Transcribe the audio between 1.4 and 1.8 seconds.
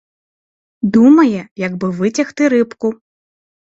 як